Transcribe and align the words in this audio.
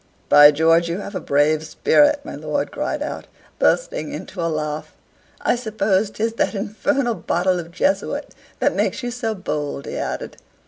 "By 0.29 0.49
George, 0.49 0.89
you 0.89 0.97
have 0.97 1.13
a 1.13 1.19
brave 1.19 1.63
spirit!" 1.63 2.21
my 2.23 2.33
lord 2.33 2.71
cried 2.71 3.03
out, 3.03 3.27
bursting 3.59 4.11
into 4.11 4.41
a 4.41 4.49
laugh. 4.49 4.93
"I 5.41 5.55
suppose 5.55 6.09
'tis 6.09 6.33
that 6.33 6.55
infernal 6.55 7.13
botte 7.15 7.45
de 7.61 7.69
Jesuite 7.69 8.33
that 8.57 8.73
makes 8.73 9.03
you 9.03 9.11
so 9.11 9.35
bold," 9.35 9.85
he 9.85 9.97
added. 9.97 10.37